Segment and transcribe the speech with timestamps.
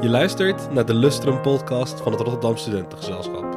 [0.00, 3.52] Je luistert naar de Lustrum podcast van het Rotterdam Studentengezelschap.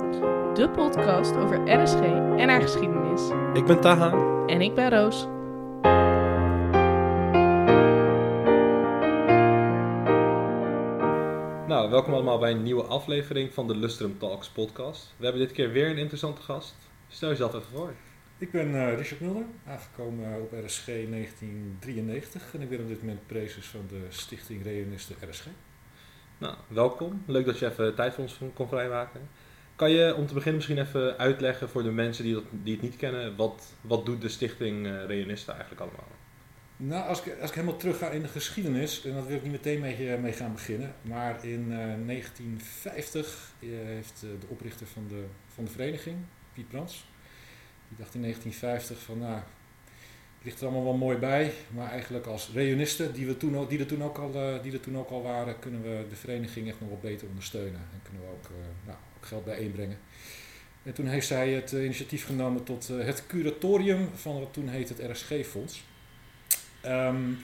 [0.56, 2.00] De podcast over RSG
[2.38, 3.22] en haar geschiedenis.
[3.54, 4.12] Ik ben Taha.
[4.48, 5.26] En ik ben Roos.
[11.68, 15.14] Nou, welkom allemaal bij een nieuwe aflevering van de Lustrum Talks podcast.
[15.18, 16.76] We hebben dit keer weer een interessante gast.
[17.08, 17.94] Stel jezelf even voor.
[18.38, 23.28] Ik ben eh, Richard Mulder, aangekomen op RSG 1993 en ik ben op dit moment
[23.28, 25.48] prezes van de Stichting Reunisten RSG.
[26.44, 27.24] Nou, welkom.
[27.26, 29.30] Leuk dat je even tijd voor ons kon vrijmaken.
[29.76, 32.82] Kan je om te beginnen misschien even uitleggen voor de mensen die, dat, die het
[32.82, 36.08] niet kennen, wat, wat doet de Stichting uh, Reunisten eigenlijk allemaal?
[36.78, 39.44] Nou, als ik, als ik helemaal terug ga in de geschiedenis, en dat wil ik
[39.44, 45.26] niet meteen mee, mee gaan beginnen, maar in uh, 1950 heeft de oprichter van de,
[45.54, 46.18] van de vereniging,
[46.54, 47.06] Piet Brands,
[47.88, 49.42] die dacht in 1950 van nou,
[50.44, 53.86] ligt er allemaal wel mooi bij, maar eigenlijk als reunisten die, we toen, die, er
[53.86, 56.80] toen ook al, uh, die er toen ook al waren, kunnen we de vereniging echt
[56.80, 59.98] nog wat beter ondersteunen en kunnen we ook, uh, nou, ook geld bijeenbrengen.
[60.84, 64.90] En toen heeft zij het uh, initiatief genomen tot het curatorium van wat toen heet
[64.90, 65.84] het RSG-fonds.
[66.86, 67.40] Um,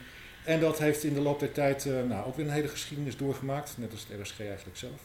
[0.46, 3.78] en dat heeft in de loop der tijd nou, ook weer een hele geschiedenis doorgemaakt,
[3.78, 5.02] net als het RSG eigenlijk zelf.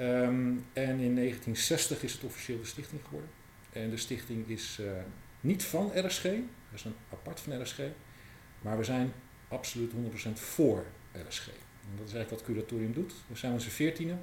[0.00, 3.30] Um, en in 1960 is het officieel de stichting geworden.
[3.72, 4.80] En de stichting is
[5.46, 7.78] niet van RSG, dat is een apart van RSG,
[8.60, 9.12] maar we zijn
[9.48, 11.46] absoluut 100% voor RSG.
[11.90, 13.12] En dat is eigenlijk wat curatorium doet.
[13.26, 14.16] We zijn onze veertiende.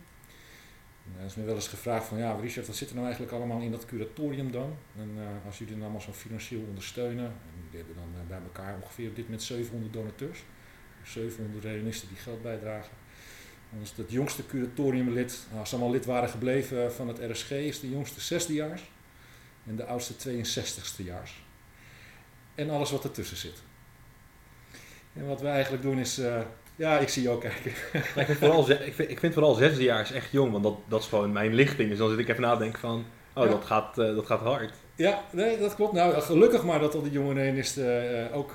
[1.19, 3.61] Er is me wel eens gevraagd van, ja Richard, wat zit er nou eigenlijk allemaal
[3.61, 4.77] in dat curatorium dan?
[4.97, 8.39] En uh, als jullie dan allemaal zo financieel ondersteunen, en die hebben dan uh, bij
[8.44, 10.44] elkaar ongeveer op dit moment 700 donateurs,
[11.03, 12.91] 700 reunisten die geld bijdragen.
[13.71, 17.79] Dan is het jongste curatoriumlid, als ze allemaal lid waren gebleven van het RSG, is
[17.79, 18.83] de jongste zesdejaars
[19.67, 21.44] en de oudste 62ste jaars.
[22.56, 23.64] En alles wat ertussen zit.
[25.14, 26.42] En wat we eigenlijk doen is, uh,
[26.75, 27.72] ja, ik zie je ook kijken.
[28.16, 31.07] ik, vind vooral, ik, vind, ik vind vooral zesdejaars echt jong, want dat, dat is
[31.07, 31.90] gewoon mijn lichting.
[31.90, 33.50] Dus dan zit ik even na te denken van, oh, ja.
[33.50, 34.74] dat, gaat, uh, dat gaat hard.
[34.96, 35.94] Ja, nee, dat klopt.
[35.94, 38.53] Nou, gelukkig maar dat al die jonge renisten uh, ook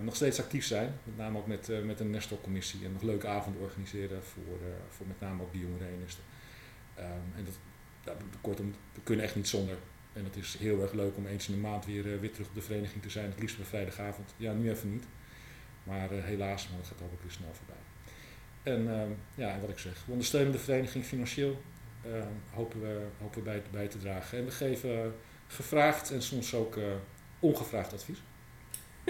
[0.00, 1.00] nog steeds actief zijn.
[1.04, 4.58] Met name ook met, met een Nestor-commissie en nog leuke avonden organiseren voor,
[4.88, 6.22] voor met name ook die jonge renisten.
[6.98, 7.04] Um,
[7.36, 7.54] en dat,
[8.04, 9.76] dat, kortom, we kunnen echt niet zonder.
[10.12, 12.48] En het is heel erg leuk om eens in de maand weer, uh, weer terug
[12.48, 13.30] op de vereniging te zijn.
[13.30, 14.34] Het liefst op vrijdagavond.
[14.36, 15.04] Ja, nu even niet.
[15.82, 17.82] Maar uh, helaas, maar dat gaat ook weer snel voorbij.
[18.62, 21.62] En uh, ja, wat ik zeg, we ondersteunen de vereniging financieel.
[22.50, 24.38] hopen we, hopen we bij, bij te dragen.
[24.38, 25.14] En we geven
[25.46, 26.78] gevraagd en soms ook
[27.38, 28.18] ongevraagd advies.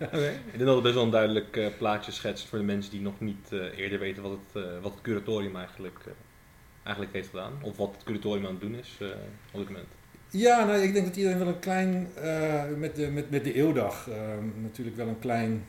[0.00, 0.34] okay.
[0.34, 3.20] Ik denk dat het best wel een duidelijk plaatje schetst voor de mensen die nog
[3.20, 5.98] niet eerder weten wat het, wat het curatorium eigenlijk,
[6.82, 7.58] eigenlijk heeft gedaan.
[7.62, 8.98] Of wat het curatorium aan het doen is
[9.52, 9.97] op dit moment.
[10.30, 12.08] Ja, nou, ik denk dat iedereen wel een klein,
[12.76, 14.08] met, de, met, met de eeuwdag
[14.62, 15.66] natuurlijk wel een klein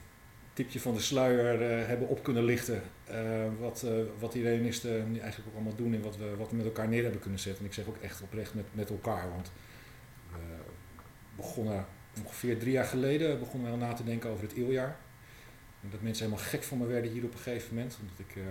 [0.54, 2.82] tipje van de sluier hebben op kunnen lichten.
[3.60, 3.86] wat,
[4.20, 7.04] wat die reunisten eigenlijk ook allemaal doen en wat we, wat we met elkaar neer
[7.04, 7.62] hebben kunnen zetten.
[7.62, 9.52] En ik zeg ook echt oprecht met, met elkaar, want
[10.32, 10.38] we
[11.36, 11.86] begonnen
[12.24, 14.98] ongeveer drie jaar geleden begonnen we na te denken over het eeuwjaar.
[15.82, 17.98] En dat mensen helemaal gek van me werden hier op een gegeven moment.
[18.02, 18.44] Omdat ik,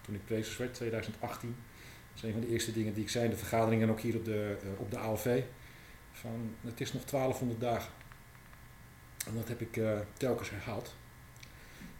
[0.00, 1.56] toen ik prezes werd, 2018,
[2.14, 4.00] dat is een van de eerste dingen die ik zei in de vergadering en ook
[4.00, 5.42] hier op de, uh, op de ALV.
[6.12, 7.92] Van, het is nog 1200 dagen.
[9.26, 10.94] En dat heb ik uh, telkens herhaald.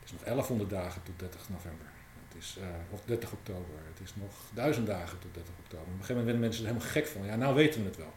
[0.00, 1.86] Het is nog 1100 dagen tot 30 november.
[2.28, 2.58] Het is,
[2.90, 3.74] of 30 oktober.
[3.92, 5.86] Het is nog 1000 dagen tot 30 oktober.
[5.86, 7.24] Op een gegeven moment werden mensen er helemaal gek van.
[7.24, 8.12] Ja, nou weten we het wel.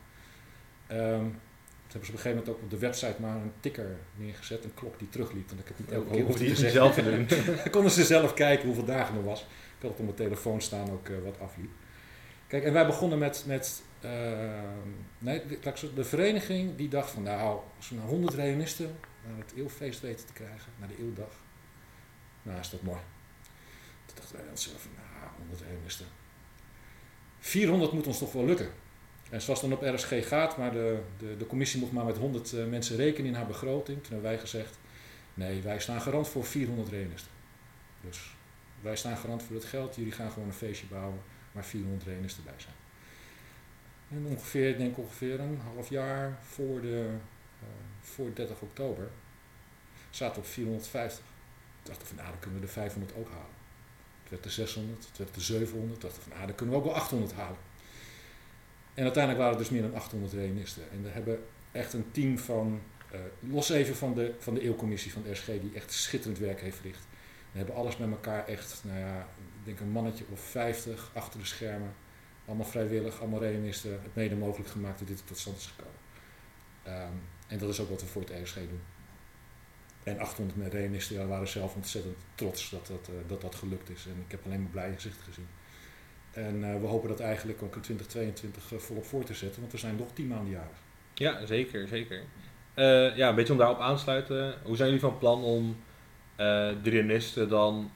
[0.97, 1.39] Um,
[1.87, 4.63] toen hebben ze op een gegeven moment ook op de website maar een tikker neergezet,
[4.63, 5.47] een klok die terugliep.
[5.47, 7.27] Want ik heb niet elke keer hoefde te zelf te doen.
[7.63, 9.41] Dan konden ze zelf kijken hoeveel dagen er was.
[9.41, 11.69] Ik had het op mijn telefoon staan ook uh, wat afliep.
[12.47, 14.11] Kijk, en wij begonnen met, met uh,
[15.17, 15.41] nee,
[15.95, 18.97] de vereniging die dacht van nou, als we nou 100 reunisten
[19.27, 21.31] naar het eeuwfeest weten te krijgen, naar de eeuwdag,
[22.41, 22.99] nou is dat mooi.
[24.05, 26.05] Toen dachten wij dan zelf van nou, 100 reunisten.
[27.39, 28.69] 400 moet ons toch wel lukken.
[29.29, 32.51] En zoals dan op RSG gaat, maar de, de, de commissie mocht maar met 100
[32.51, 34.03] uh, mensen rekenen in haar begroting.
[34.03, 34.77] Toen hebben wij gezegd,
[35.33, 37.31] nee, wij staan garant voor 400 renisten.
[38.01, 38.35] Dus
[38.81, 41.19] wij staan garant voor het geld, jullie gaan gewoon een feestje bouwen
[41.55, 42.75] waar 400 renisten bij zijn.
[44.09, 47.09] En ongeveer, ik denk ongeveer een half jaar voor, de,
[47.63, 47.69] uh,
[48.01, 49.09] voor 30 oktober
[50.09, 51.25] zaten we op 450.
[51.25, 53.55] Toen dachten we van, nou, dan kunnen we de 500 ook halen.
[54.21, 55.99] Het werd de 600, het werd de 700.
[55.99, 57.57] Toen dachten we van, nou, dan kunnen we ook wel 800 halen.
[58.93, 60.83] En uiteindelijk waren er dus meer dan 800 reunisten.
[60.91, 62.81] En we hebben echt een team van,
[63.13, 63.19] uh,
[63.51, 66.75] los even van de, van de eeuwcommissie van de RSG, die echt schitterend werk heeft
[66.75, 67.07] verricht.
[67.51, 71.39] We hebben alles met elkaar echt, nou ja, ik denk een mannetje of 50 achter
[71.39, 71.93] de schermen.
[72.45, 75.99] Allemaal vrijwillig, allemaal reunisten, het mede mogelijk gemaakt dat dit tot stand is gekomen.
[76.87, 78.81] Um, en dat is ook wat we voor het RSG doen.
[80.03, 84.05] En 800 reanisten waren zelf ontzettend trots dat dat, eh, dat dat gelukt is.
[84.05, 85.47] En ik heb alleen maar blij gezicht gezien.
[86.31, 89.71] En eh, we hopen dat eigenlijk ook in 2022 eh, volop voor te zetten, want
[89.71, 90.77] we zijn nog 10 maanden jarig.
[91.13, 92.23] Ja, zeker, zeker.
[93.15, 94.55] Ja, een beetje om daarop aansluiten.
[94.63, 95.77] Hoe zijn jullie van plan om
[96.35, 97.91] eh, de dan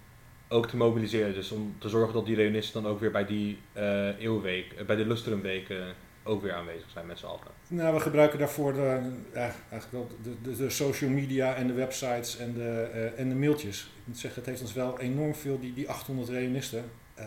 [0.50, 1.34] ook te mobiliseren?
[1.34, 4.86] Dus om te zorgen dat die reunisten dan ook weer bij die eh eeuwweek, eh,
[4.86, 7.40] bij de Lustrumweken ook weer aanwezig zijn met z'n allen.
[7.68, 12.54] Nou, we gebruiken daarvoor de, eigenlijk wel de, de, social media en de websites en
[12.54, 13.82] de, eh, en de mailtjes.
[13.82, 16.84] Ik moet zeggen, het heeft ons wel enorm veel, die, die 800 reunisten.
[17.20, 17.26] Uh,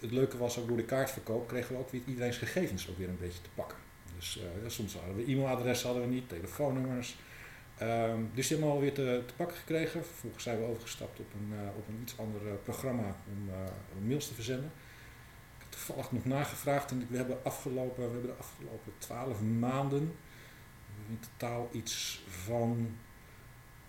[0.00, 3.08] het leuke was ook door de kaartverkoop kregen we ook weer iedereen's gegevens ook weer
[3.08, 3.78] een beetje te pakken.
[4.16, 7.16] Dus soms hadden we e-mailadressen hadden we niet, telefoonnummers.
[7.80, 10.04] Ehm, dus die hebben we te, te pakken gekregen.
[10.04, 14.08] Vervolgens zijn we overgestapt op een, eh, op een iets ander eh, programma om eh,
[14.08, 14.72] mails te verzenden.
[15.58, 20.12] Ik heb toevallig nog nagevraagd en we hebben, afgelopen, we hebben de afgelopen twaalf maanden
[21.10, 22.96] in totaal iets van,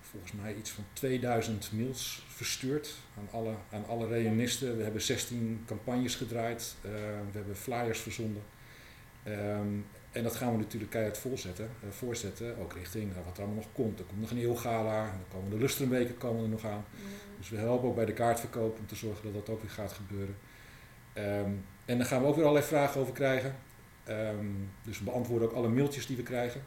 [0.02, 4.78] volgens mij iets van 2000 mails verstuurd aan alle, aan alle reunisten.
[4.78, 6.92] We hebben 16 campagnes gedraaid, eh,
[7.32, 8.44] we hebben flyers verzonden.
[9.24, 9.68] Ehm,
[10.12, 13.64] en dat gaan we natuurlijk keihard voorzetten, eh, voorzetten, ook richting eh, wat er allemaal
[13.64, 14.00] nog komt.
[14.00, 16.86] Er komt nog een eeuwgala, en dan komen de lustrumweken komen er nog aan.
[17.38, 19.94] Dus we helpen ook bij de kaartverkoop om te zorgen dat dat ook weer gaat
[19.94, 20.36] gebeuren.
[21.14, 21.52] Ehm,
[21.86, 23.56] en daar gaan we ook weer allerlei vragen over krijgen.
[24.04, 24.46] Ehm,
[24.84, 26.62] dus we beantwoorden ook alle mailtjes die we krijgen.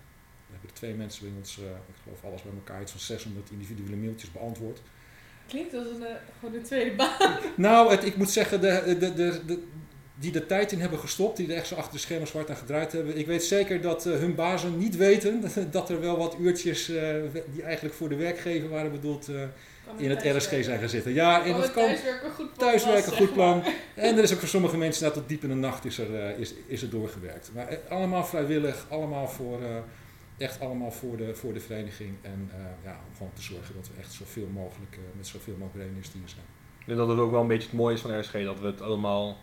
[0.47, 3.01] We hebben er twee mensen bij ons, eh, ik geloof alles bij elkaar, iets van
[3.01, 4.81] 600 individuele mailtjes beantwoord.
[5.47, 7.39] Klinkt als een, eh, gewoon een tweede baan.
[7.57, 9.67] Nou, het, ik moet zeggen, de, de, de, de,
[10.25, 12.57] die er tijd in hebben gestopt, die er echt zo achter de schermen zwart aan
[12.57, 13.19] gedraaid hebben.
[13.19, 17.15] Ik weet zeker dat eh, hun bazen niet weten dat er wel wat uurtjes eh,
[17.53, 19.43] die eigenlijk voor de werkgever waren bedoeld eh,
[19.97, 21.13] in het RSG zijn gaan zitten.
[21.13, 21.85] Ja, en dat het kan.
[21.85, 23.59] thuiswerken goed plan Thuiswerken, was, goed zeg plan.
[23.59, 23.75] maar.
[24.05, 26.15] En er is ook voor sommige mensen net tot diep in de nacht is er,
[26.15, 27.51] eh, is, is er doorgewerkt.
[27.55, 29.69] Maar allemaal vrijwillig, allemaal voor, eh,
[30.39, 32.17] echt allemaal voor de, voor de vereniging.
[32.23, 35.91] En eh, ja, om gewoon te zorgen dat we echt zoveel mogelijk met zoveel mogelijk
[35.95, 36.45] hier zijn.
[36.81, 38.67] Ik denk dat het ook wel een beetje het mooie is van RSG, dat we
[38.67, 39.37] het allemaal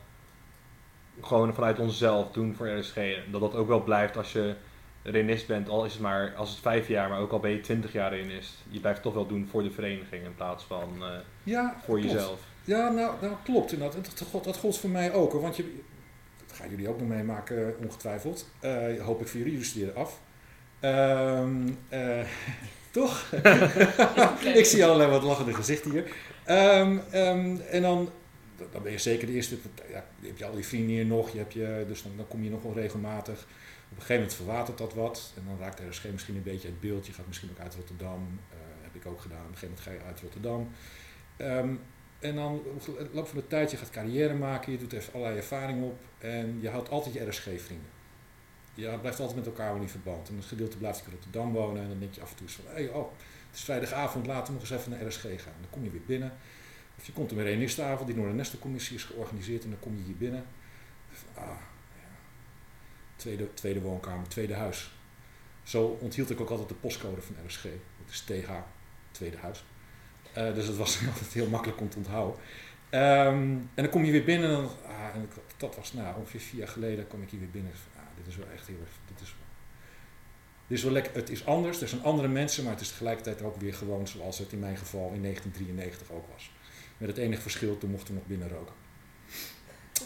[1.21, 2.95] gewoon vanuit onszelf doen voor RSG.
[3.31, 4.55] Dat dat ook wel blijft als je
[5.03, 7.59] renist bent, al is het maar als het vijf jaar, maar ook al ben je
[7.59, 8.53] twintig jaar renist.
[8.69, 11.07] Je blijft het toch wel doen voor de vereniging in plaats van eh,
[11.43, 12.13] Ja, voor klopt.
[12.13, 12.39] jezelf.
[12.63, 13.97] Ja, nou, nou klopt inderdaad.
[13.97, 15.31] En Dat, dat, dat gold voor mij ook.
[15.31, 15.41] Hoor.
[15.41, 15.79] Want je,
[16.47, 18.49] dat gaan jullie ook nog meemaken, eh, ongetwijfeld.
[18.59, 20.19] Eh, hoop ik voor jullie, jullie studeren af.
[20.79, 22.19] Ehm, eh,
[22.91, 23.31] toch?
[24.61, 26.11] ik zie allerlei wat lachende gezichten hier.
[26.43, 28.09] Ehm, ehm, en dan,
[28.71, 29.57] dan ben je zeker de eerste.
[29.89, 31.29] Ja, je hebt je al die vrienden hier nog.
[31.31, 33.41] Je hebt je, dus dan, dan kom je nog wel regelmatig.
[33.91, 35.33] Op een gegeven moment verwatert dat wat.
[35.37, 37.05] En dan raakt de RSG misschien een beetje uit beeld.
[37.05, 38.39] Je gaat misschien ook uit Rotterdam.
[38.49, 39.45] eh, heb ik ook gedaan.
[39.45, 40.69] Op een gegeven moment ga je uit Rotterdam.
[41.37, 41.73] Ehm,
[42.19, 45.13] en dan op de loop van de tijd, je gaat carrière maken, je doet even
[45.13, 47.89] allerlei ervaring op en je houdt altijd je RSG-vrienden.
[48.73, 50.29] Je blijft altijd met elkaar wel in verband.
[50.29, 52.65] En een gedeelte blijft in Rotterdam wonen en dan denk je af en toe van,
[52.67, 53.11] hey, oh,
[53.49, 55.53] het is vrijdagavond, laten we nog eens even naar RSG gaan.
[55.61, 56.33] Dan kom je weer binnen.
[57.01, 60.03] Je komt weer een nistavond die door de Nestercommissie is georganiseerd en dan kom je
[60.03, 60.45] hier binnen.
[61.33, 62.09] Ah, ja.
[63.15, 64.91] tweede, tweede woonkamer, tweede huis.
[65.63, 67.63] Zo onthield ik ook altijd de postcode van RSG.
[67.63, 68.51] Dat is TH,
[69.11, 69.63] tweede huis.
[70.33, 72.39] Eh, dus het was altijd heel makkelijk om te onthouden.
[72.89, 76.59] Ehm, en dan kom je weer binnen en, ah, en dat was nou, ongeveer vier
[76.59, 77.71] jaar geleden kwam ik hier weer binnen.
[77.95, 79.35] Ah, dit is wel echt heel erg, dit is,
[80.67, 83.41] dit is wel lekker, het is anders, er zijn andere mensen, maar het is tegelijkertijd
[83.41, 86.51] ook weer gewoon zoals het in mijn geval in 1993 ook was.
[87.01, 88.73] Met het enige verschil, toen mochten we nog binnen roken.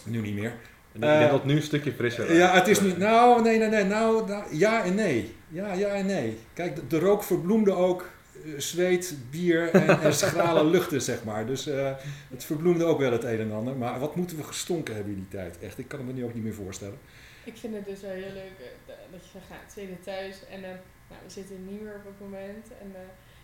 [0.04, 0.50] Nu niet meer.
[0.50, 0.56] En
[0.92, 2.98] ik denk Eh, dat nu een stukje frisser Ja, het is niet.
[2.98, 3.84] Nou, nee, nee, nee.
[3.84, 5.34] Nou, nou, ja en nee.
[5.48, 6.38] Ja, ja en nee.
[6.52, 8.10] Kijk, de, de rook verbloemde ook
[8.44, 11.46] eh, zweet, bier en, en schrale luchten, zeg maar.
[11.46, 11.92] Dus eh,
[12.30, 13.76] het verbloemde ook wel het een en ander.
[13.76, 15.58] Maar wat moeten we gestonken hebben in die tijd?
[15.58, 16.98] Echt, ik kan het me nu ook niet meer voorstellen.
[17.44, 20.76] Ik vind het dus wel heel leuk dat je zegt, nou, tweede thuis en dan,
[21.08, 23.00] nou, we zitten in Nieuwer op het moment en eh,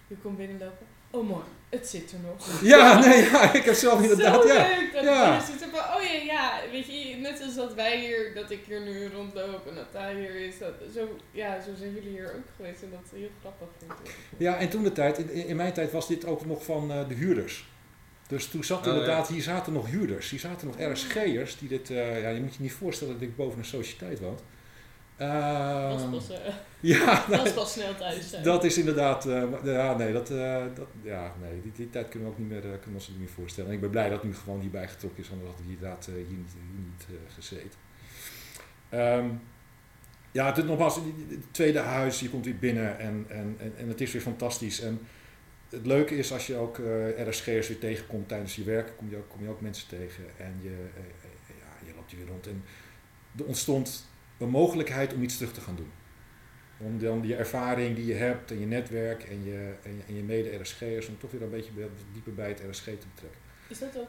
[0.07, 0.87] je komt binnenlopen.
[1.15, 2.63] Oh mooi, het zit er nog.
[2.63, 4.67] Ja, nee, ja, ik heb zelf inderdaad, Zo ja.
[4.69, 5.41] leuk dat Ja.
[5.41, 9.09] van, oh ja, ja, weet je, net als dat wij hier, dat ik hier nu
[9.15, 12.83] rondloop en dat hij hier is, dat, zo, ja, zo zijn jullie hier ook geweest
[12.83, 14.15] en dat is heel grappig vind ik.
[14.37, 17.09] Ja, en toen de tijd, in, in mijn tijd was dit ook nog van eh,
[17.09, 17.71] de huurders.
[18.29, 18.91] Dus toen zat Oh, ja.
[18.91, 22.55] inderdaad, hier zaten nog huurders, hier zaten nog RSG'ers die dit, eh, ja, je moet
[22.55, 24.39] je niet voorstellen dat ik boven een sociëteit woon.
[25.23, 26.55] Dat Ehm, pas, eh,
[26.95, 28.43] ja, dat is pas snel thuis zijn.
[28.43, 32.29] Dat is inderdaad, eh, ja, nee, dat, eh, dat, ja, nee die, die tijd kunnen
[32.29, 33.69] we ook niet meer, kunnen we ons niet meer voorstellen.
[33.71, 36.07] En ik ben blij dat het nu gewoon hierbij getrokken is, anders had ik inderdaad
[36.07, 37.79] hier niet, hier niet gezeten.
[38.89, 39.29] Ehm,
[40.33, 40.97] ja, het, is nogmaals,
[41.29, 44.81] het tweede huis, je komt weer binnen en, en, en, en het is weer fantastisch.
[44.81, 45.01] En
[45.69, 49.17] het leuke is als je ook eh RSG'ers weer tegenkomt tijdens je werk, kom je
[49.17, 50.77] ook, kom je ook mensen tegen en je,
[51.47, 52.47] ja, je loopt hier weer rond.
[52.47, 52.65] En
[53.39, 54.11] er ontstond
[54.43, 55.91] een mogelijkheid om iets terug te gaan doen.
[56.79, 60.15] Om dan die ervaring die je hebt en je netwerk en je, en je, en
[60.17, 61.71] je mede-RSG'ers, om toch weer een beetje
[62.13, 63.41] dieper bij het RSG te betrekken.
[63.69, 64.09] Is dat ook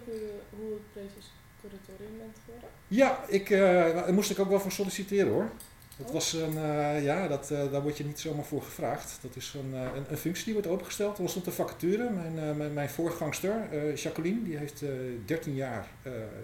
[0.49, 2.69] hoe het Prezes curatorium bent geworden?
[2.87, 3.59] Ja, ik, eh,
[3.93, 5.49] daar moest ik ook wel voor solliciteren hoor.
[5.97, 6.13] Dat Oh.
[6.13, 9.19] was een, eh, ja, dat, eh, daar word je niet zomaar voor gevraagd.
[9.21, 11.17] Dat is een, een, een functie die wordt opengesteld.
[11.17, 12.09] Er stond een vacature.
[12.09, 13.55] Mijn, mijn, mijn voorgangster,
[13.95, 14.89] Jacqueline, die heeft eh
[15.25, 15.87] 13 jaar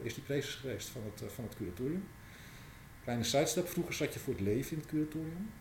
[0.02, 2.04] is die prezes geweest van het, van het curatorium.
[3.10, 5.52] Kleine sidestep, vroeger zat je voor het leven in het curatorium.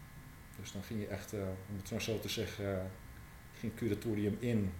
[0.60, 2.80] Dus dan ging je echt, eh, om het maar zo te zeggen, eh,
[3.58, 4.72] ging het curatorium in,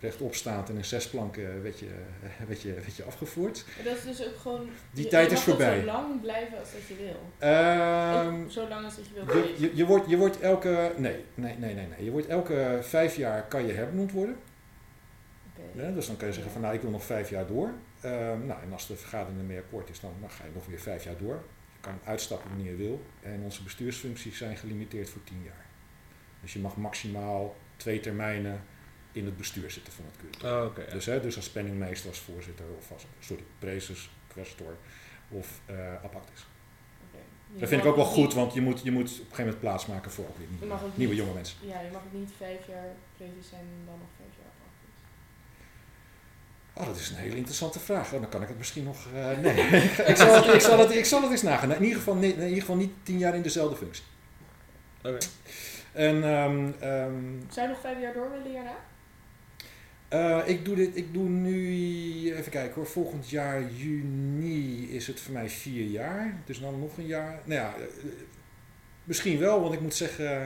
[0.00, 1.86] rechtop staand en in zes planken werd je,
[2.22, 3.64] eh, werd je, werd je afgevoerd.
[3.76, 4.68] Maar dat is dus ook gewoon...
[4.90, 5.80] Die je- tijd je is voorbij.
[5.80, 7.20] zo lang blijven als dat je wil.
[8.42, 10.92] Ook zo lang als dat je wilt Je, je, je, wordt, je wordt elke.
[10.96, 12.04] Nee, nee, nee, nee, nee.
[12.04, 14.36] Je wordt elke vijf jaar kan je herbenoemd worden.
[15.72, 17.70] Ja, dus dan kan je zeggen van nou ik wil nog vijf jaar door.
[18.02, 20.80] Ehm, nou, en als de vergadering ermee akkoord is, dan, dan ga je nog weer
[20.80, 21.34] vijf jaar door.
[21.72, 23.04] Je kan uitstappen wanneer je wil.
[23.22, 25.66] En onze bestuursfuncties zijn gelimiteerd voor tien jaar.
[26.40, 28.64] Dus je mag maximaal twee termijnen
[29.12, 30.70] in het bestuur zitten van het curatorium.
[30.70, 30.92] Oh, ja.
[30.92, 34.76] Dus, hè, dus als penningmeester, als voorzitter of als, sorry, prezes, questor
[35.28, 35.94] of eh.
[37.54, 39.18] Je Dat vind ik ook wel goed, niet- want je moet, je moet op een
[39.24, 41.56] gegeven moment plaatsmaken voor ook weer Je nieuwe, mag ook nieuwe niet- jonge mensen.
[41.66, 44.41] Ja, je mag ook niet vijf jaar prezes zijn en dan nog vijf jaar.
[46.82, 48.12] Oh, dat is een hele interessante vraag.
[48.12, 49.06] Oh, dan kan ik het misschien nog.
[49.14, 49.54] eh, nee,
[50.12, 51.74] ik, zal het, ik, zal het, ik zal het eens nagaan.
[51.74, 54.04] In ieder, geval, niet- in ieder geval niet tien jaar in dezelfde functie.
[55.02, 55.18] Oké.
[55.92, 57.14] En ehm, ehm,
[57.50, 58.74] Zou je nog vijf jaar door willen hierna?
[60.08, 65.20] eh, ik, doe dit, ik doe nu, even kijken hoor, volgend jaar juni is het
[65.20, 66.34] voor mij vier jaar.
[66.46, 67.40] Dus dan nog een jaar.
[67.44, 67.84] Nou ja, eh,
[69.04, 70.40] misschien wel, want ik moet zeggen,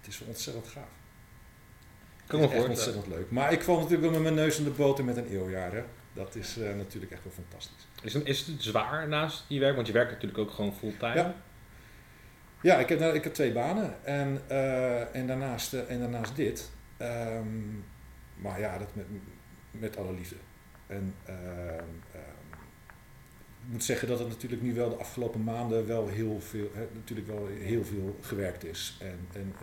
[0.00, 0.88] het is wel ontzettend gaaf.
[2.30, 3.30] Kan me Het is ontzettend leuk.
[3.30, 5.72] Maar ik val natuurlijk wel met mijn neus in de boter met een eeuwjaar.
[5.72, 5.82] Hè.
[6.12, 7.88] Dat is eh, natuurlijk echt wel fantastisch.
[8.02, 9.74] Is, het, is het zwaar naast je werk?
[9.74, 11.14] Want je werkt natuurlijk ook gewoon fulltime.
[11.14, 11.34] Ja.
[12.62, 16.36] Ja, ik heb, nou, ik heb twee banen en, eh, en, daarnaast, eh, en daarnaast
[16.36, 16.70] dit.
[16.96, 17.46] Ehm,
[18.34, 19.06] maar ja, dat met,
[19.70, 20.36] met alle liefde.
[20.86, 21.38] En ehm,
[22.12, 22.60] ehm,
[23.62, 26.86] ik moet zeggen dat het natuurlijk nu wel de afgelopen maanden wel heel veel, hè,
[26.94, 28.98] natuurlijk wel heel veel gewerkt is.
[29.00, 29.54] En, en,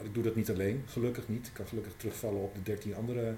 [0.00, 1.46] maar ik doe dat niet alleen, gelukkig niet.
[1.46, 3.34] Ik kan gelukkig terugvallen op de 13 andere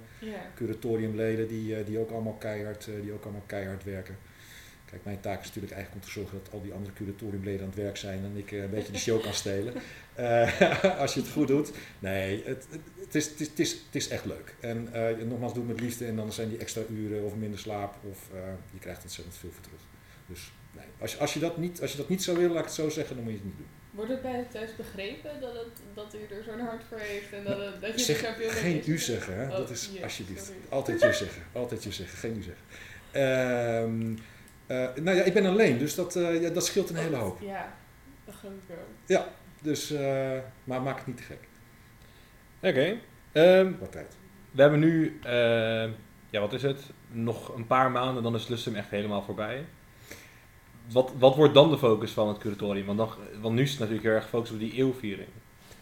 [0.54, 4.16] curatoriumleden die, eh, die, ook allemaal keihard, eh, die ook allemaal keihard werken.
[4.85, 7.66] Kijk, mijn taak is natuurlijk eigenlijk om te zorgen dat al die andere curatoriumleden aan
[7.66, 9.75] het werk zijn en ik eh, een beetje de show kan stelen.
[11.02, 11.73] Als je het goed doet.
[11.99, 12.66] Nee, het,
[13.00, 14.54] het, is, het, is, het, is, het is echt leuk.
[14.61, 14.88] En
[15.28, 18.28] nogmaals, doe het met liefde en dan zijn die extra uren of minder slaap of
[18.73, 19.81] je krijgt ontzettend veel voor terug.
[20.26, 22.66] Dus nee, als, als, je dat niet, als je dat niet zou willen, laat ik
[22.66, 23.81] het zo zeggen, dan moet je het niet doen.
[23.92, 27.32] Wordt het bij het thuis begrepen dat, het, dat u er zo'n hart voor heeft
[27.32, 29.49] en dat, het, dat je Zeg, geen u zeggen, hè?
[29.49, 30.44] Oh, dat is ja, alsjeblieft.
[30.44, 30.61] sorry.
[30.68, 32.64] Altijd je zeggen, altijd je zeggen, geen u zeggen.
[33.12, 34.16] Ehm,
[34.66, 37.40] eh, nou ja, ik ben alleen, dus dat, eh, ja, dat scheelt een hele hoop.
[37.40, 37.75] Ja,
[38.25, 39.25] dat geloof ik wel.
[39.62, 41.49] Dus, eh, maar maak het niet te gek,
[42.61, 42.96] Oké.
[43.32, 44.16] Ehm, qua tijd.
[44.50, 45.18] we hebben nu,
[46.30, 46.80] ja wat is het?
[47.08, 49.64] Nog een paar maanden, dan is Lustum echt helemaal voorbij.
[50.92, 52.87] Wat, wat wordt dan de focus van het curatorium?
[52.87, 53.08] Want, dan,
[53.40, 55.28] want nu is het natuurlijk heel erg gefocust op die eeuwviering.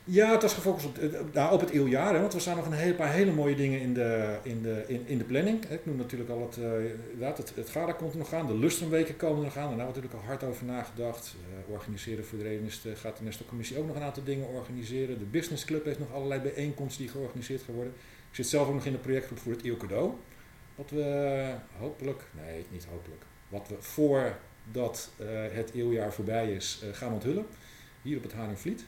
[0.05, 2.67] Ja, het was gefocust op, eh, nou, op het eeuwjaar, hè, want er staan nog
[2.67, 5.64] een hele paar hele mooie dingen in de, in de, in, in de planning.
[5.64, 6.71] Ik noem natuurlijk al het, eh,
[7.11, 9.69] inderdaad, het, het Gala komt nog aan, de Lustrumweken komen nog aan.
[9.69, 11.35] Daar wordt natuurlijk al hard over nagedacht.
[11.67, 15.19] Eh, organiseren voor de Redenisten gaat de Nestor-commissie ook nog een aantal dingen organiseren.
[15.19, 17.93] De Business Club heeft nog allerlei bijeenkomsten die georganiseerd gaan worden.
[18.31, 20.12] Ik zit zelf ook nog in de projectgroep voor het Eeuw Cadeau.
[20.75, 24.35] Wat we hopelijk, nee niet hopelijk, wat we voordat
[24.73, 27.47] eh, het eeuwjaar voorbij is eh, gaan onthullen.
[28.02, 28.85] Hier op het Haringvliet.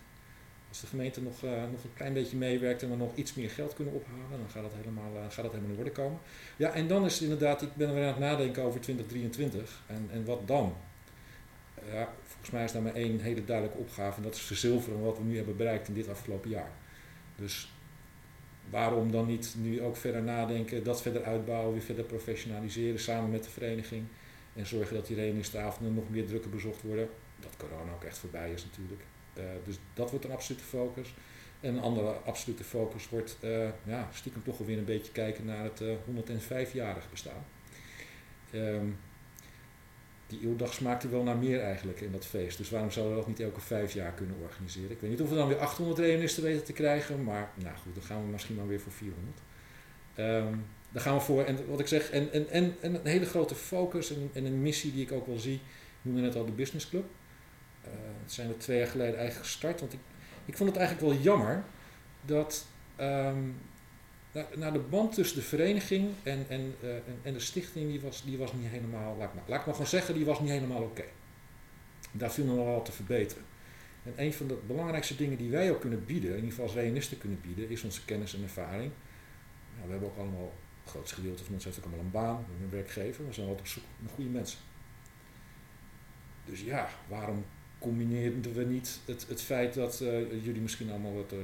[0.68, 3.50] Als de gemeente nog, eh, nog een klein beetje meewerkt en we nog iets meer
[3.50, 6.18] geld kunnen ophalen, dan gaat dat helemaal, gaat dat helemaal in orde komen.
[6.56, 9.82] Ja, en dan is het inderdaad, ik ben er weer aan het nadenken over 2023.
[9.86, 10.74] En, en wat dan?
[12.26, 15.24] Volgens mij is daar maar één hele duidelijke opgave en dat is verzilveren wat we
[15.24, 16.70] nu hebben bereikt in dit afgelopen jaar.
[17.36, 17.72] Dus
[18.70, 23.44] waarom dan niet nu ook verder nadenken, dat verder uitbouwen, weer verder professionaliseren samen met
[23.44, 24.04] de vereniging.
[24.54, 27.08] En zorgen dat die reningstavonden nog meer drukker bezocht worden.
[27.40, 29.02] Dat corona ook echt voorbij is natuurlijk.
[29.34, 31.14] Eh, dus dat wordt een absolute focus.
[31.60, 35.64] En een andere absolute focus wordt eh, ja, stiekem toch alweer een beetje kijken naar
[35.64, 37.44] het eh 105-jarig bestaan.
[38.50, 38.86] Ehm,
[40.26, 42.58] die eeuwdag smaakte wel naar meer eigenlijk in dat feest.
[42.58, 44.90] Dus waarom zouden we dat niet elke vijf jaar kunnen organiseren?
[44.90, 47.94] Ik weet niet of we dan weer 800 reunisten weten te krijgen, maar nou goed,
[47.94, 49.38] dan gaan we misschien maar weer voor 400.
[50.14, 50.54] Ehm
[50.92, 51.44] daar gaan we voor.
[51.44, 54.62] En wat ik zeg, en, en, en, en een hele grote focus en, en een
[54.62, 55.54] missie die ik ook wel zie.
[55.54, 55.60] Ik
[56.02, 57.04] noemde net al de Business Club.
[57.82, 57.90] Eh,
[58.22, 59.80] het zijn we twee jaar geleden eigenlijk gestart.
[59.80, 59.98] Want ik,
[60.44, 61.64] ik vond het eigenlijk wel jammer
[62.24, 62.66] dat
[64.56, 68.24] nou, de band tussen de vereniging en, en, eh, en, en de stichting, die was,
[68.24, 70.82] die was niet helemaal, laat ik, maar, laat maar gewoon zeggen, die was niet helemaal
[70.82, 71.04] oké.
[72.12, 73.44] Daar viel nog wel te verbeteren.
[74.04, 76.74] En een van de belangrijkste dingen die wij ook kunnen bieden, in ieder geval als
[76.74, 78.92] reanisten kunnen bieden, is onze kennis en ervaring.
[79.82, 82.44] Nou, we hebben ook allemaal, het grootste gedeelte van ons heeft ook allemaal een baan,
[82.58, 84.58] we een werkgever, we zijn altijd op zoek naar goede mensen.
[86.44, 87.44] Dus ja, waarom
[87.78, 91.38] combineerden we niet het, het feit dat eh, jullie misschien allemaal wat, eh,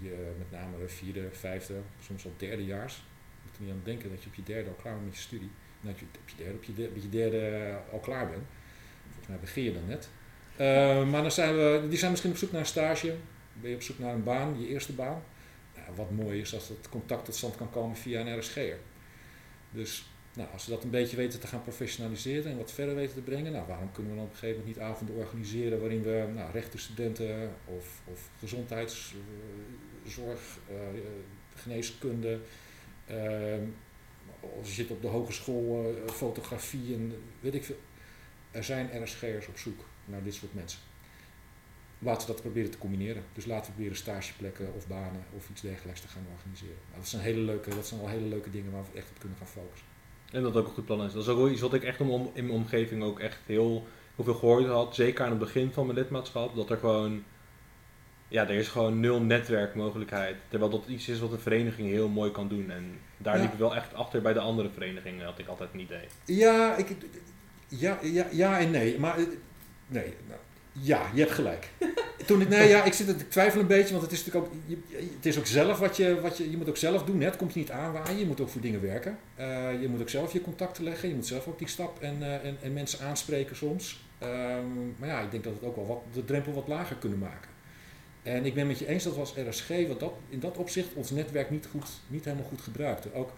[0.00, 3.80] die, eh, met name de vierde, vijfde, soms al derdejaars, je moet er niet aan
[3.84, 6.04] denken dat je op je derde al klaar bent met je studie, en dat je
[6.22, 8.44] op je derde, op je derde, op je derde al klaar bent.
[9.04, 10.08] Volgens mij begin je dan net.
[11.10, 13.14] maar dan zijn we, die zijn misschien op zoek naar een stage,
[13.60, 15.22] ben je op zoek naar een baan, je eerste baan.
[15.94, 18.78] Wat mooi is als het contact tot stand kan komen via een RSG'er.
[19.70, 23.14] Dus nou, als we dat een beetje weten te gaan professionaliseren en wat verder weten
[23.14, 26.02] te brengen, nou, waarom kunnen we dan op een gegeven moment niet avonden organiseren waarin
[26.02, 30.76] we nou, rechtenstudenten of, of gezondheidszorg, uh,
[31.54, 32.38] geneeskunde,
[33.10, 33.54] uh,
[34.58, 37.80] als je zit op de hogeschool uh, fotografie en weet ik veel.
[38.50, 40.80] Er zijn RSG'ers op zoek naar dit soort mensen.
[41.98, 43.22] Laten we dat proberen te combineren.
[43.32, 46.76] Dus laten we proberen stageplekken of banen of iets dergelijks te gaan organiseren.
[46.88, 49.18] Nou, dat, zijn hele leuke, dat zijn wel hele leuke dingen waar we echt op
[49.18, 49.86] kunnen gaan focussen.
[50.32, 51.12] En dat ook een goed plan is.
[51.12, 53.86] Dat is ook wel iets wat ik echt om, in mijn omgeving ook echt heel,
[54.14, 54.94] heel veel gehoord had.
[54.94, 56.54] Zeker aan het begin van mijn lidmaatschap.
[56.54, 57.22] Dat er gewoon,
[58.28, 60.36] ja, er is gewoon nul netwerkmogelijkheid.
[60.48, 62.70] Terwijl dat iets is wat een vereniging heel mooi kan doen.
[62.70, 65.80] En daar liep ik wel echt achter bij de andere verenigingen, had ik altijd een
[65.80, 66.06] idee.
[66.24, 66.96] Ja, ik,
[67.68, 68.98] ja, ja, ja en nee.
[68.98, 69.16] Maar
[69.86, 70.40] nee, nou,
[70.80, 71.68] ja, je hebt gelijk.
[72.26, 74.76] Toen ik, nee, ja, ik zit te twijfelen een beetje, want het is natuurlijk ook,
[75.14, 77.20] het is ook zelf wat je, wat je, je moet ook zelf doen.
[77.20, 77.26] Hè?
[77.26, 79.18] Het komt niet aanwaaien, je moet ook voor dingen werken.
[79.38, 82.16] Uh, je moet ook zelf je contacten leggen, je moet zelf ook die stap en,
[82.20, 84.04] uh, en, en, mensen aanspreken soms.
[84.22, 87.18] Um, maar ja, ik denk dat het ook wel wat, de drempel wat lager kunnen
[87.18, 87.50] maken.
[88.22, 90.94] En ik ben met je eens dat we als RSG wat dat, in dat opzicht
[90.94, 93.14] ons netwerk niet, goed, niet helemaal goed gebruikten.
[93.14, 93.32] Ook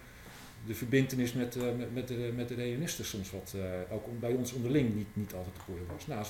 [0.66, 3.54] de verbindenis met, uh, met, met, de, met de reunisten soms wat,
[3.90, 6.06] ook bij ons onderling niet, niet altijd te goede was.
[6.06, 6.24] Nou,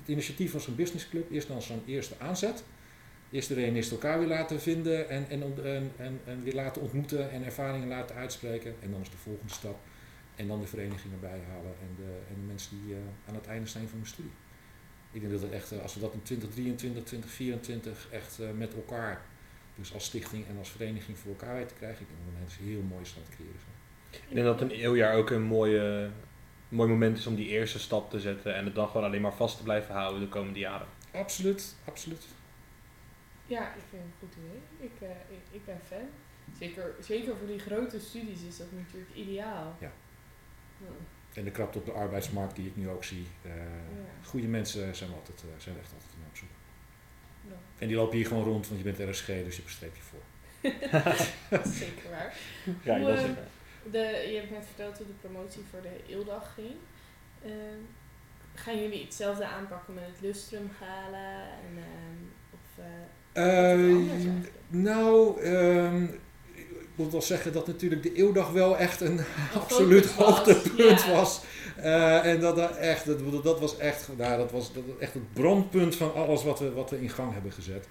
[0.00, 2.64] het initiatief was een businessclub, eerst dan zo'n eerste aanzet.
[3.32, 5.42] Eerst de reanisten elkaar weer laten vinden en, en,
[5.96, 8.74] en, en, weer laten ontmoeten en ervaringen laten uitspreken.
[8.80, 9.78] En dan is de volgende stap.
[10.36, 13.68] En dan de verenigingen bijhalen en de, en de mensen die uh, aan het einde
[13.68, 14.30] zijn van hun studie.
[15.12, 19.24] Ik denk dat het echt, als we dat in 2023, 2024 echt met elkaar,
[19.74, 22.38] dus als stichting en als vereniging voor elkaar weten te krijgen, ik denk dat we
[22.38, 23.81] mensen heel mooi staat creëren.
[24.28, 26.10] Ik denk dat een eeuwjaar ook een mooie
[26.72, 29.34] mooi moment is om die eerste stap te zetten en het dan gewoon alleen maar
[29.34, 30.86] vast te blijven houden de komende jaren.
[31.12, 32.26] Absoluut, absoluut.
[33.46, 34.90] Ja, ik vind het een goed idee.
[34.90, 36.08] Ik, uh, ik, ik, ben fan.
[36.58, 39.76] Zeker, zeker voor die grote studies is dat natuurlijk ideaal.
[39.80, 39.92] Ja.
[41.34, 43.26] En de krapte op de arbeidsmarkt die ik nu ook zie.
[43.46, 44.26] Uh, ja.
[44.26, 46.48] Goede mensen zijn, altijd, uh, zijn echt altijd op zoek.
[47.48, 47.54] Ja.
[47.78, 50.02] En die lopen hier gewoon rond, want je bent RSG, dus je hebt een streepje
[50.02, 50.20] voor.
[51.50, 52.36] dat is zeker waar.
[52.82, 53.46] Ja, dat is zeker.
[53.90, 56.74] De, je hebt net verteld hoe de promotie voor de Eeldag ging.
[57.44, 57.52] Uh,
[58.54, 61.40] gaan jullie hetzelfde aanpakken met het Lustrum Gala?
[61.40, 61.84] En, uh,
[62.52, 66.20] of, uh, nou, um,
[66.92, 69.20] ik moet wel zeggen dat natuurlijk de Eeuwdag wel echt een,
[69.60, 71.40] absoluut hoogtepunt was.
[71.78, 75.32] Uh, en dat, dat, echt, dat, dat was echt, nou, dat was, dat echt het
[75.32, 77.86] brandpunt van alles wat we, wat we in gang hebben gezet.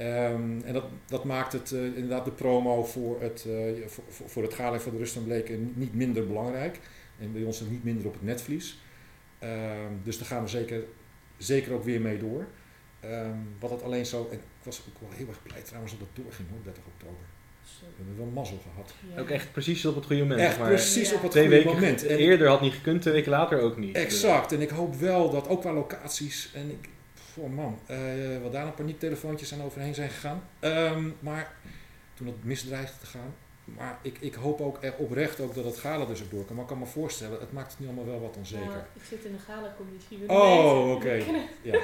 [0.00, 4.42] Um, en dat, dat maakt het uh, inderdaad de promo voor het, uh, voor, voor
[4.42, 6.80] het gala van de Rust en Bleken niet minder belangrijk.
[7.18, 8.78] En bij ons niet minder op het netvlies.
[9.42, 10.84] Um, dus daar gaan we zeker,
[11.36, 12.46] zeker ook weer mee door.
[13.04, 16.08] Um, wat het alleen zo, en ik was ook wel heel erg blij trouwens dat
[16.08, 17.24] het doorging hoor, 30 oktober.
[17.80, 18.94] We hebben wel mazzel gehad.
[19.14, 19.20] Ja.
[19.20, 20.40] Ook echt precies op het goede moment.
[20.40, 21.16] Echt maar precies ja.
[21.16, 22.06] op het goede weken moment.
[22.06, 23.96] En eerder had niet gekund, twee weken later ook niet.
[23.96, 24.52] Exact.
[24.52, 26.88] En ik hoop wel dat ook qua locaties, en ik,
[27.36, 30.42] oh man, uh, wat daar een paniektelefoontjes aan overheen zijn gegaan.
[30.60, 31.52] Um, maar
[32.14, 33.34] toen het misdreigde te gaan.
[33.64, 36.54] Maar ik, ik hoop ook echt oprecht ook dat het gala dus ook door kan.
[36.54, 38.64] Maar ik kan me voorstellen, het maakt het nu allemaal wel wat onzeker.
[38.64, 40.28] Ja, ik zit in de gala-commissie.
[40.28, 41.06] Oh, oké.
[41.06, 41.48] Okay.
[41.62, 41.80] Ja.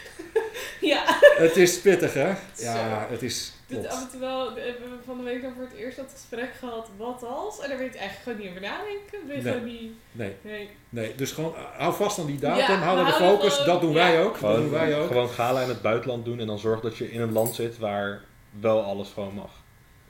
[0.92, 1.04] ja.
[1.36, 2.34] Het is pittig, hè?
[2.56, 5.62] Ja, het is dit af en toe wel, we hebben van de week dan voor
[5.62, 7.60] het eerst dat gesprek gehad, wat als?
[7.60, 9.26] En daar weet je eigenlijk gewoon niet over nadenken.
[9.26, 9.52] nee.
[9.52, 10.36] gewoon niet, nee.
[10.42, 10.70] nee.
[10.88, 11.14] Nee.
[11.14, 14.36] dus gewoon hou vast aan die datum, ja, hou de focus, dat doen wij ook.
[14.36, 15.06] Gewoon, dat doen wij ook.
[15.06, 17.78] gewoon gala in het buitenland doen en dan zorg dat je in een land zit
[17.78, 18.20] waar
[18.60, 19.50] wel alles gewoon mag.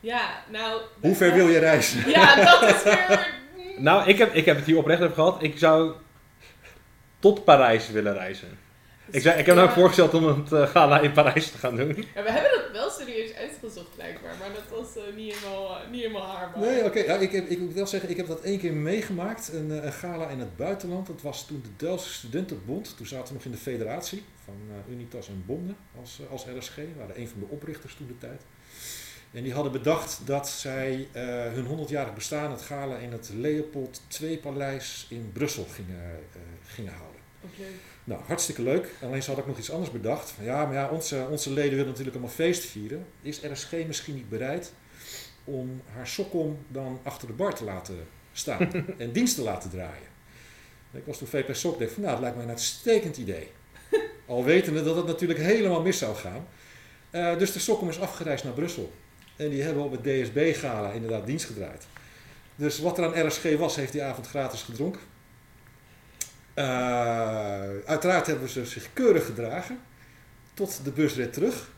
[0.01, 0.81] Ja, nou...
[1.01, 2.11] Hoe ver wil je reizen?
[2.11, 3.35] Ja, dat is weer...
[3.77, 5.43] nou, ik heb, ik heb het hier oprecht over gehad.
[5.43, 5.93] Ik zou
[7.19, 8.59] tot Parijs willen reizen.
[9.11, 11.77] Ik, zei, ik heb me ook voorgesteld om het uh, gala in Parijs te gaan
[11.77, 12.07] doen.
[12.15, 12.51] Ja, we hebben
[13.37, 16.61] uitgezocht blijkbaar, maar dat was uh, niet, helemaal, uh, niet helemaal haarbaar.
[16.61, 16.87] Nee, oké.
[16.87, 17.05] Okay.
[17.05, 20.29] Ja, ik, ik moet wel zeggen, ik heb dat één keer meegemaakt, een, een, gala
[20.29, 21.07] in het buitenland.
[21.07, 22.97] Dat was toen de Delftse Studentenbond.
[22.97, 24.55] Toen zaten we nog in de federatie van
[24.89, 26.75] Unitas en Bonden als, als RSG.
[26.75, 28.43] We waren een van de oprichters toen de tijd.
[29.33, 31.09] En die hadden bedacht dat zij
[31.53, 36.19] hun 100-jarig bestaan, het gala in het Leopold II-paleis in Brussel gingen,
[36.67, 37.21] gingen houden.
[37.59, 37.96] leuk.
[38.07, 38.91] Nou, hartstikke leuk.
[39.03, 40.35] Alleen ze had ik nog iets anders bedacht.
[40.41, 43.07] Ja, maar ja, onze, onze leden willen natuurlijk allemaal feest vieren.
[43.23, 44.73] Is RSG misschien niet bereid
[45.45, 47.97] om haar sokkom dan achter de bar te laten
[48.33, 50.09] staan en dienst te laten draaien?
[50.93, 53.49] Ik was toen VP Sok, dacht van nou, dat lijkt mij een uitstekend idee.
[54.27, 56.47] Al wetende dat het natuurlijk helemaal mis zou gaan.
[57.11, 58.93] Uh, dus de Sokkom is afgereisd naar Brussel.
[59.37, 61.87] En die hebben op het DSB-gala inderdaad dienst gedraaid.
[62.57, 65.01] Dus wat er aan RSG was, heeft die avond gratis gedronken.
[66.59, 69.79] Uh, uiteraard hebben ze zich keurig gedragen.
[70.55, 71.71] Tot de busrit terug.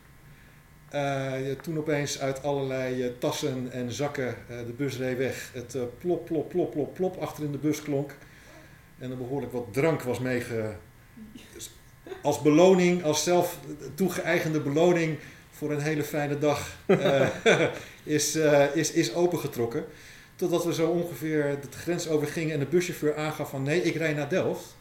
[0.94, 5.50] Uh, toen opeens uit allerlei tassen en zakken de bus reed weg.
[5.54, 8.14] Het plop, plop, plop, plop, plop achter in de bus klonk.
[8.98, 10.74] En er behoorlijk wat drank was meege...
[12.22, 13.58] Als beloning, als zelf
[13.94, 15.18] toegeëigende beloning
[15.50, 16.76] voor een hele fijne dag
[18.04, 18.36] is,
[18.74, 19.84] is, is opengetrokken.
[20.38, 24.12] Totdat we zo ongeveer de grens overgingen en de buschauffeur aangaf van nee, ik rij
[24.12, 24.76] naar Delft.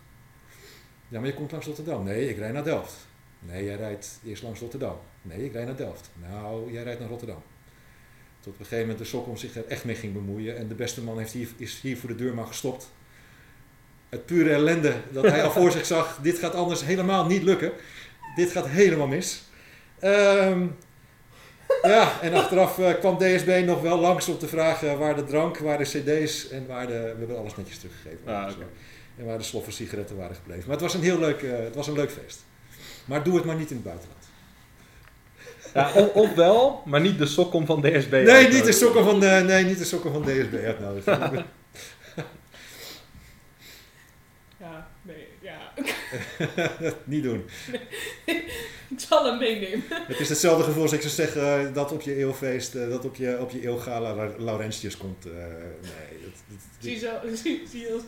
[1.07, 2.03] Ja, maar je komt langs Rotterdam.
[2.03, 2.93] Nee, ik rij naar Delft.
[3.39, 4.97] Nee, jij rijdt eerst langs Rotterdam.
[5.21, 6.09] Nee, ik rij naar Delft.
[6.29, 7.43] Nou, jij rijdt naar Rotterdam.
[8.39, 10.57] Tot op een gegeven moment de Sokkom zich er echt mee ging bemoeien.
[10.57, 12.91] En de beste man heeft hier, is hier voor de deur maar gestopt.
[14.09, 16.19] Het pure ellende dat hij al voor zich zag.
[16.21, 17.71] Dit gaat anders helemaal niet lukken.
[18.35, 19.43] Dit gaat helemaal mis.
[20.03, 20.75] Um,
[21.81, 25.57] ja, en achteraf uh, kwam DSB nog wel langs om te vragen waar de drank,
[25.57, 26.93] waar de cd's en waar de...
[26.93, 28.27] We hebben alles netjes teruggegeven.
[28.27, 28.67] Ah, okay.
[29.17, 30.63] En waar de sloffen sigaretten waren gebleven.
[30.63, 32.45] Maar het was een heel leuk, uh, het was een leuk feest.
[33.05, 34.25] Maar doe het maar niet in het buitenland.
[35.73, 38.11] Ja, of, of wel, maar niet de sokkom van DSB.
[38.11, 41.19] Nee, niet de sokkom van, de, nee, niet de sokkom van DSB uitnodigen.
[44.59, 45.66] ja, nee, ja.
[47.03, 47.45] niet doen.
[48.87, 49.83] ik zal hem meenemen.
[49.89, 53.05] Het is hetzelfde gevoel als ik zou zeggen uh, dat op je eeuwfeest, uh, dat
[53.05, 55.25] op je, op je eeuwgala Laurentius komt.
[55.25, 58.01] Uh, nee, dat, dat, zie, zo, zie, zie je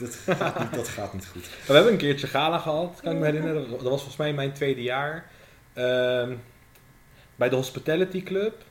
[0.00, 1.48] dat gaat, niet, dat gaat niet goed.
[1.66, 3.70] We hebben een keertje gala gehad, kan ik me herinneren.
[3.70, 5.30] Dat was volgens mij mijn tweede jaar.
[5.72, 6.34] Ehm,
[7.36, 8.64] bij de Hospitality Club.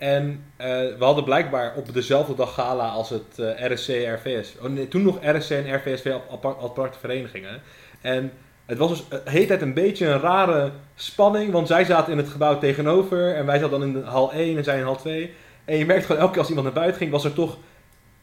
[0.00, 4.54] En we hadden blijkbaar op dezelfde dag gala als het RSC en RVS.
[4.62, 7.62] Oh, nee, toen nog RSC en RVSV apart, aparte verenigingen.
[8.00, 8.32] En
[8.66, 12.18] het was dus de hele tijd een beetje een rare spanning, want zij zaten in
[12.18, 14.96] het gebouw tegenover en wij zaten dan in de hal 1 en zij in hal
[14.96, 15.34] 2.
[15.64, 17.58] En je merkt gewoon elke keer als iemand naar buiten ging, was er toch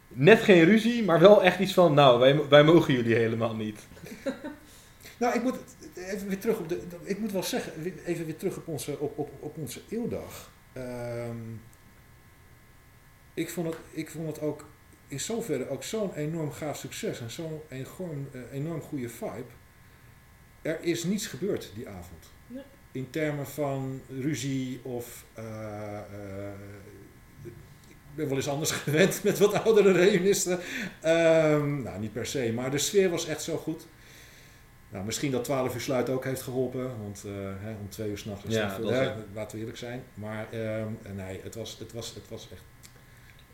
[0.07, 3.87] net geen ruzie, maar wel echt iets van, nou, wij, wij mogen jullie helemaal niet.
[5.19, 5.57] nou, ik moet
[5.95, 7.71] even weer terug op de, ik moet wel zeggen,
[8.05, 10.49] even weer terug op onze, op, op, op onze eeuwdag.
[10.77, 11.61] Um,
[13.33, 14.65] ik, vond het, ik vond het ook
[15.07, 19.51] in zoverre ook zo'n enorm gaaf succes en zo'n enorm, uh, enorm goede vibe
[20.67, 22.31] er is niets gebeurd die avond.
[22.47, 22.63] Nee.
[22.91, 25.25] In termen van ruzie of.
[25.39, 26.49] Uh, uh,
[27.87, 30.59] ik ben wel eens anders gewend met wat oudere reunisten.
[31.05, 33.87] Um, nou, niet per se, maar de sfeer was echt zo goed.
[34.89, 38.17] Nou, misschien dat 12 uur sluit ook heeft geholpen, want uh, hè, om twee uur
[38.17, 40.03] s'nachts is ja, dat, hè, laten we eerlijk zijn.
[40.13, 42.61] Maar um, nee, het was, het, was, het was echt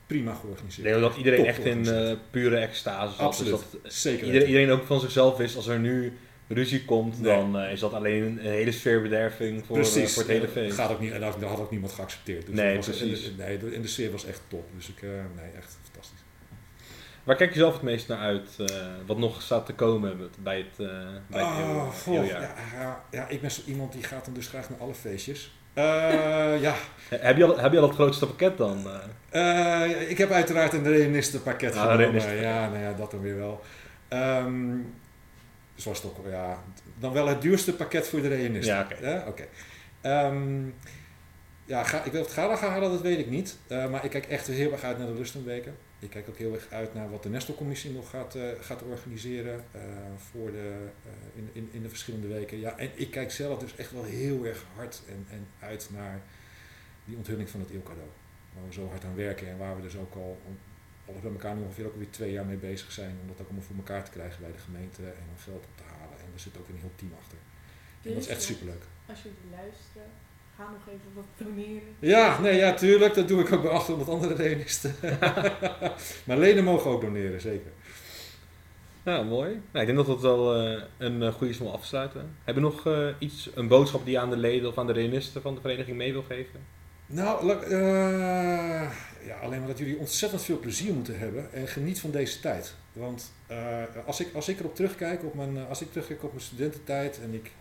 [0.08, 0.88] prima georganiseerd.
[0.88, 3.26] Nee, dat iedereen echt in uh, pure extase zat.
[3.26, 4.26] Absoluut, dus dat zeker.
[4.26, 6.17] Iedereen, iedereen, ook van zichzelf wist, als er nu
[6.48, 10.48] ruzie komt, dan uh, is dat alleen een hele sfeerbederving voor, uh, voor het hele
[10.48, 10.76] feest.
[10.76, 12.46] Gaat ook niet, en dat, had ook niemand geaccepteerd.
[12.46, 13.26] Dus nee, was, precies.
[13.28, 14.69] En de, nee, en de sfeer was echt top.
[14.76, 16.22] Dus ik, nee, echt fantastisch.
[17.23, 18.49] Waar kijk je zelf het meest naar uit?
[19.05, 20.95] wat nog staat te komen bij het, bij
[21.29, 24.69] het oh, heel, ja, ja, ja, ik ben zo iemand die gaat dan dus graag
[24.69, 25.51] naar alle feestjes.
[25.75, 26.75] ja.
[27.09, 28.88] heb, je al, heb je al het grootste pakket dan?
[30.07, 32.36] ik heb uiteraard een reunistenpakket ah, genomen.
[32.36, 33.62] Ja, nou ja, dat dan weer wel.
[34.09, 34.93] Um,
[35.75, 36.63] zoals ook, ja,
[36.99, 38.75] dan wel het duurste pakket voor de reunisten.
[38.75, 38.93] Ja, oké.
[38.93, 39.12] Okay.
[39.12, 39.47] Ja, okay.
[40.27, 40.69] um, ehm,
[41.65, 43.57] ja, ga, ik wil het gala gaan halen, dat weet ik niet.
[43.67, 45.75] Uh, maar ik kijk echt heel erg uit naar de Lustenweken.
[46.04, 49.66] Ik kijk ook heel erg uit naar wat de Nestelcommissie nog gaat, uh, gaat organiseren
[49.76, 49.82] uh,
[50.18, 50.88] voor de,
[51.36, 52.60] in, in, in de verschillende weken.
[52.60, 56.22] Ja, en ik kijk zelf dus echt wel heel erg hard en, en uit naar
[57.06, 58.10] die onthulling van het eeuwcadeau.
[58.54, 60.39] Waar we zo hard aan werken en waar we dus ook al
[61.08, 63.46] alles bij elkaar nu ongeveer ook weer twee jaar mee bezig zijn om dat ook
[63.46, 66.18] allemaal voor elkaar te krijgen bij de gemeente en om geld op te halen.
[66.20, 67.38] En er zit ook een heel team achter.
[68.02, 68.84] En dat is echt superleuk.
[69.06, 70.08] Als jullie luisteren,
[70.58, 71.96] ga nog even wat doneren.
[72.00, 73.13] Ja, nee, ja, tuurlijk.
[73.13, 74.96] Dat doe ik ook bij 800 andere renisten.
[76.26, 77.72] maar leden mogen ook doneren, zeker.
[79.04, 79.50] Nou, mooi.
[79.50, 82.36] Nou, ik denk dat dat wel uh, een uh, goede is om afsluiten.
[82.44, 84.94] Heb je nog uh, iets, een boodschap die je aan de leden of aan de
[84.94, 86.60] renisten van de vereniging mee wil geven?
[87.06, 87.48] Nou,
[89.26, 92.76] ja, alleen maar dat jullie ontzettend veel plezier moeten hebben en geniet van deze tijd.
[92.94, 96.44] Want uh, als, ik, als ik erop terugkijk, op mijn, als ik terugkijk op mijn
[96.44, 97.52] studententijd en ik,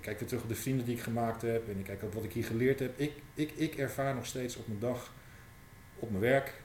[0.00, 2.14] ik kijk weer terug op de vrienden die ik gemaakt heb en ik kijk op
[2.14, 5.14] wat ik hier geleerd heb, ik, ik, ik ervaar nog steeds op mijn dag,
[5.98, 6.62] op mijn werk,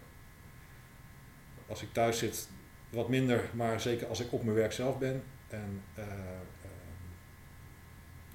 [1.67, 2.49] als ik thuis zit,
[2.89, 6.03] wat minder, maar zeker als ik op mijn werk zelf ben en uh,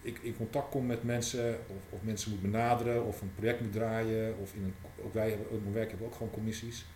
[0.02, 3.72] ik in contact kom met mensen, of, of, mensen moet benaderen, of een project moet
[3.72, 6.86] draaien, of in een, ook wij hebben, op mijn werk hebben ook gewoon commissies.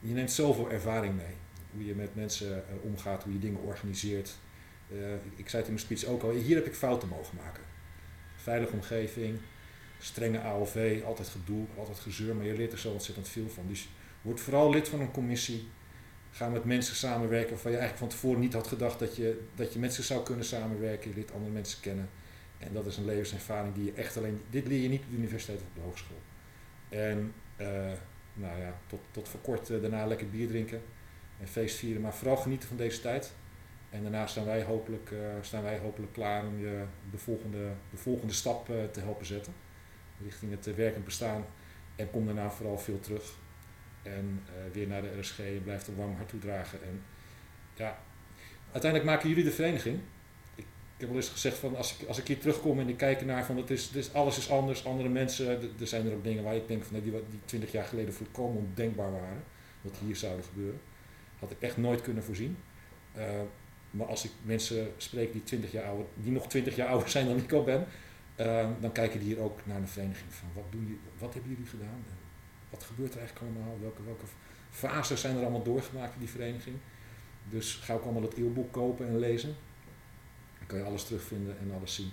[0.00, 1.34] Je neemt zoveel ervaring mee.
[1.72, 4.36] Hoe je met mensen omgaat, hoe je dingen organiseert.
[4.88, 7.62] Ik, ik zei het in mijn speech ook al, hier heb ik fouten mogen maken.
[8.36, 9.38] Veilige omgeving,
[9.98, 13.64] strenge AOV, altijd gedoe, altijd gezeur, maar je leert er zo ontzettend veel van.
[13.66, 13.88] Dus
[14.22, 15.68] word vooral lid van een commissie.
[16.30, 19.72] Ga met mensen samenwerken waarvan je eigenlijk van tevoren niet had gedacht dat je, dat
[19.72, 21.10] je met ze zou kunnen samenwerken.
[21.10, 22.08] Je leert andere mensen kennen.
[22.58, 24.40] En dat is een levenservaring die je echt alleen.
[24.50, 26.20] Dit leer je niet op de universiteit of op de hogeschool.
[26.88, 27.66] En uh,
[28.34, 30.82] nou ja, tot, tot voor kort uh, daarna lekker bier drinken
[31.40, 32.02] en feest vieren.
[32.02, 33.32] Maar vooral genieten van deze tijd.
[33.90, 37.96] En daarna staan wij hopelijk, uh, staan wij hopelijk klaar om je de volgende, de
[37.96, 39.52] volgende stap te helpen zetten
[40.24, 41.44] richting het werkend bestaan.
[41.96, 43.34] En kom daarna vooral veel terug.
[44.02, 46.82] En weer naar de RSG en blijft een warm hart toedragen.
[46.82, 47.02] En
[47.74, 47.98] ja,
[48.72, 50.00] uiteindelijk maken jullie de vereniging.
[50.54, 53.24] Ik, heb al eens gezegd van als ik, als ik hier terugkom en ik kijk
[53.24, 55.60] naar van het is, alles is anders, andere mensen.
[55.80, 58.56] Er zijn er ook dingen waar ik denk van die, die 20 jaar geleden volkomen
[58.56, 59.42] ondenkbaar waren.
[59.82, 60.80] Dat hier zouden gebeuren.
[61.38, 62.56] Had ik echt nooit kunnen voorzien.
[63.96, 67.26] Maar als ik mensen spreek die, 20 jaar ouder, die nog 20 jaar ouder zijn
[67.26, 67.86] dan ik al ben,
[68.40, 71.50] uh, dan kijken die hier ook naar de vereniging van wat, doen jullie, wat hebben
[71.50, 72.04] jullie gedaan?
[72.70, 73.78] Wat gebeurt er eigenlijk allemaal?
[73.80, 74.24] Welke, welke
[74.70, 76.76] fases zijn er allemaal doorgemaakt in die vereniging?
[77.48, 79.56] Dus ga ook allemaal dat eeuwboek kopen en lezen.
[80.58, 82.10] Dan kan je alles terugvinden en alles zien.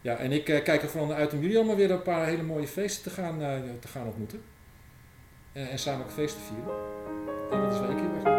[0.00, 2.26] Ja, en ik uh, kijk er vooral naar uit om jullie allemaal weer een paar
[2.26, 4.42] hele mooie feesten te gaan, uh, te gaan ontmoeten.
[5.52, 6.74] En samen feesten vieren.
[7.50, 8.35] En dat is wel een keer weg.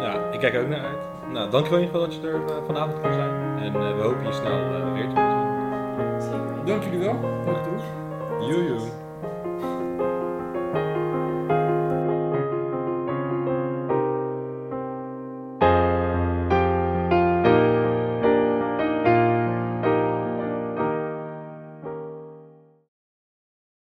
[0.00, 0.98] Ja, ik kijk er ook naar uit.
[1.32, 3.58] Nou, dankjewel in ieder geval dat je er vanavond kon zijn.
[3.58, 6.64] En we hopen je snel weer te zien.
[6.64, 7.20] Dank jullie wel.
[7.44, 8.99] Dank je Joejoe.